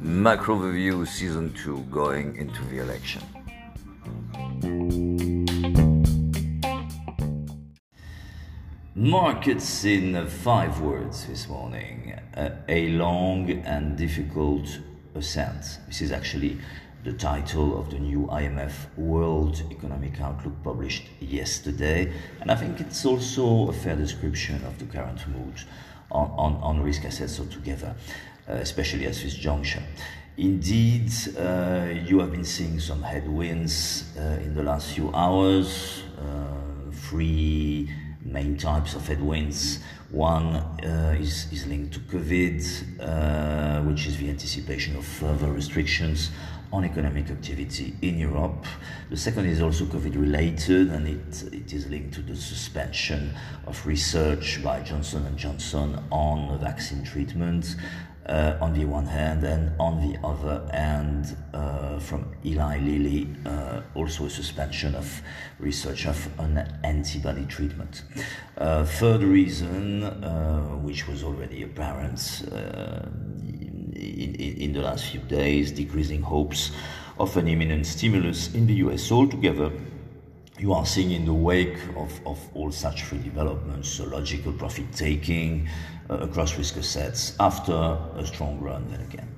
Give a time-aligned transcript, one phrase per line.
[0.00, 3.22] Macro Review Season 2 going into the election.
[8.94, 12.18] Markets in five words this morning.
[12.36, 14.66] Uh, a long and difficult
[15.14, 15.78] ascent.
[15.86, 16.58] This is actually
[17.04, 22.10] the title of the new IMF World Economic Outlook published yesterday,
[22.40, 25.54] and I think it's also a fair description of the current mood
[26.10, 27.94] on, on, on risk assets altogether,
[28.48, 29.82] uh, especially at this juncture.
[30.38, 36.02] Indeed, uh, you have been seeing some headwinds uh, in the last few hours.
[36.18, 37.90] Uh, three
[38.24, 39.80] main types of headwinds.
[40.10, 46.30] One uh, is, is linked to COVID, uh, which is the anticipation of further restrictions
[46.72, 48.66] on economic activity in Europe.
[49.08, 53.32] The second is also COVID related and it, it is linked to the suspension
[53.66, 57.76] of research by Johnson & Johnson on vaccine treatment
[58.26, 63.82] uh, on the one hand, and on the other hand, uh, from Eli Lilly, uh,
[63.94, 65.22] also a suspension of
[65.58, 68.02] research of an antibody treatment.
[68.56, 73.06] Uh, third reason, uh, which was already apparent uh,
[73.42, 76.70] in, in, in, the last few days, decreasing hopes
[77.18, 79.70] of an imminent stimulus in the US altogether
[80.58, 84.90] you are seeing in the wake of, of all such free developments, so logical profit
[84.92, 85.68] taking
[86.08, 89.28] uh, across risk assets after a strong run then again.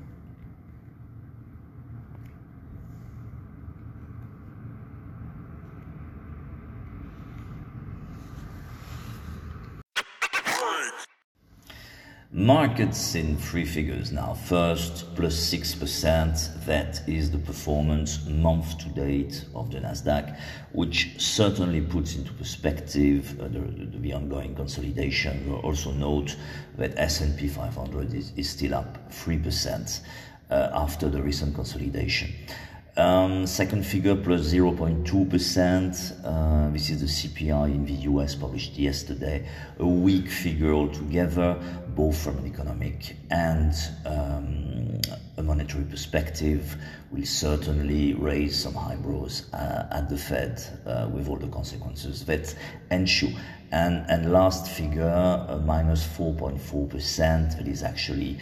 [12.37, 14.34] Markets in three figures now.
[14.34, 16.67] First, plus 6%.
[16.67, 20.39] That is the performance month to date of the Nasdaq,
[20.73, 23.61] which certainly puts into perspective uh, the,
[24.01, 25.51] the, ongoing consolidation.
[25.51, 26.37] We'll also note
[26.77, 30.00] that S&P 500 is, is still up 3%
[30.50, 32.34] uh, after the recent consolidation.
[32.99, 36.25] Um, second figure plus 0.2%.
[36.25, 39.47] Uh, this is the CPI in the US published yesterday.
[39.79, 41.61] A weak figure altogether,
[41.95, 43.75] both from an economic and
[44.06, 44.99] um,
[45.37, 46.75] a monetary perspective,
[47.12, 52.55] will certainly raise some eyebrows uh, at the Fed uh, with all the consequences that
[52.91, 53.33] ensue.
[53.73, 58.39] And, and last figure, uh, minus 4.4%, that is actually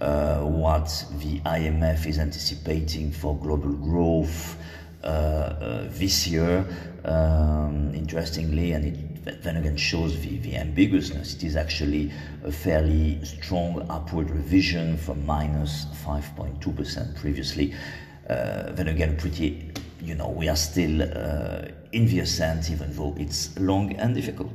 [0.00, 0.86] uh, what
[1.20, 4.56] the IMF is anticipating for global growth
[5.02, 6.66] uh, uh, this year.
[7.04, 11.34] Um, interestingly, and it then again shows the, the ambiguousness.
[11.34, 12.12] It is actually
[12.44, 17.74] a fairly strong upward revision from minus 5.2% previously.
[18.28, 23.14] Uh, then again, pretty, you know, we are still uh, in the ascent, even though
[23.18, 24.52] it's long and difficult.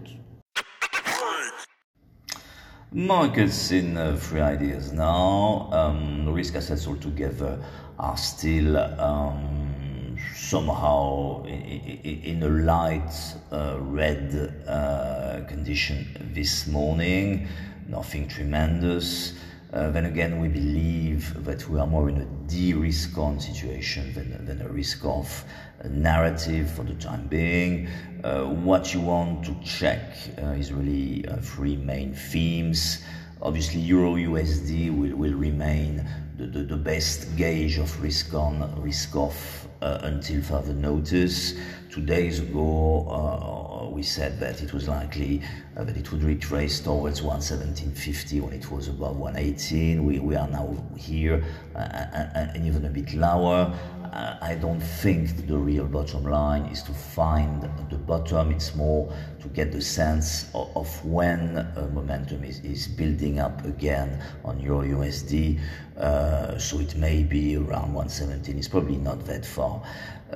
[2.94, 5.70] Markets in uh, free ideas now.
[5.72, 7.58] Um, risk assets altogether
[7.98, 11.62] are still um, somehow in,
[12.04, 13.10] in, a light
[13.50, 17.48] uh, red uh, condition this morning.
[17.88, 19.36] Nothing tremendous.
[19.74, 24.46] Uh, then again, we believe that we are more in a de-risk on situation than,
[24.46, 25.46] than a risk off
[25.90, 27.88] narrative for the time being.
[28.24, 33.02] Uh, what you want to check uh, is really three main themes.
[33.42, 36.08] Obviously, Euro USD will, will remain
[36.38, 41.56] the, the, the best gauge of risk on, risk off uh, until further notice.
[41.90, 45.42] Two days ago, uh, we said that it was likely
[45.76, 50.06] uh, that it would retrace towards 117.50 when it was above 118.
[50.06, 51.44] We, we are now here
[51.76, 53.74] uh, and, and even a bit lower.
[54.14, 58.52] I don't think the real bottom line is to find the bottom.
[58.52, 64.22] It's more to get the sense of, of when momentum is, is building up again
[64.44, 65.60] on Euro USD.
[65.98, 68.58] Uh, so it may be around 117.
[68.58, 69.82] It's probably not that far.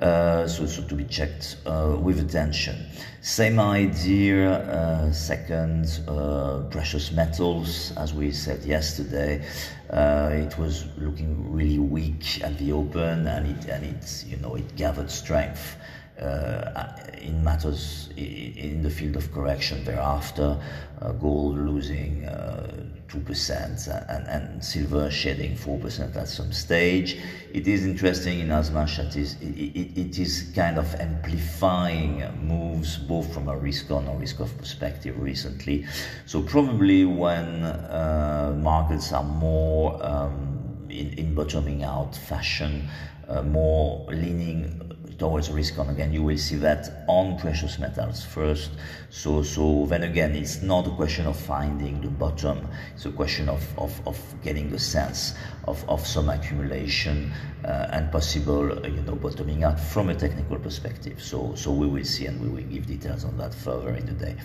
[0.01, 2.85] Uh, so, so to be checked uh, with attention.
[3.21, 9.43] Same idea, uh, second, uh, precious metals, as we said yesterday.
[9.89, 14.55] Uh, it was looking really weak at the open, and it and it you know
[14.55, 15.75] it gathered strength
[16.21, 20.57] uh, in matters in the field of correction thereafter.
[21.01, 22.71] Uh, gold losing uh,
[23.09, 27.17] two percent and, and silver shedding four percent at some stage.
[27.53, 32.23] It is interesting in as much as it is, it, it is kind of amplifying
[32.41, 35.85] moves both from a risk on or risk off perspective recently.
[36.25, 42.87] So probably when uh, markets are more um, in, in bottoming out fashion,
[43.27, 44.81] uh, more leaning
[45.17, 45.89] towards risk on.
[45.89, 48.71] Again you will see that on precious metals first.
[49.09, 52.67] So so then again it's not a question of finding the bottom.
[52.93, 55.35] It's a question of of, of getting a sense
[55.67, 57.31] of, of some accumulation
[57.63, 61.21] uh, and possible uh, you know bottoming out from a technical perspective.
[61.21, 64.13] So so we will see and we will give details on that further in the
[64.13, 64.35] day.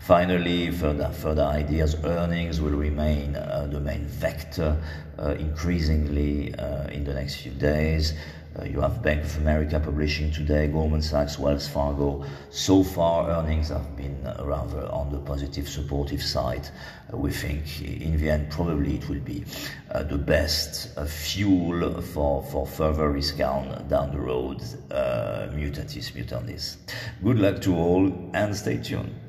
[0.00, 1.96] Finally further further ideas.
[2.04, 4.76] Earnings will remain uh, the main vector
[5.18, 8.14] uh, increasingly uh, in the next few days
[8.58, 12.24] uh, you have Bank of America publishing today, Goldman Sachs, Wells Fargo.
[12.50, 16.68] So far, earnings have been rather on the positive, supportive side.
[17.12, 19.44] Uh, we think in the end, probably it will be
[19.90, 26.12] uh, the best uh, fuel for, for further risk down, down the road, uh, mutatis
[26.12, 26.76] mutandis.
[27.22, 29.25] Good luck to all and stay tuned.